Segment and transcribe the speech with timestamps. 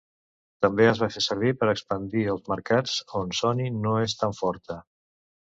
[0.65, 4.81] També es va fer servir per expandir als mercats on Sony no és tan forta.